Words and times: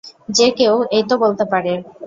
যে 0.29 0.47
কেউ 0.51 0.73
এই 0.91 1.03
তো 1.09 1.15
বলতে 1.17 1.45
পারে। 1.51 1.73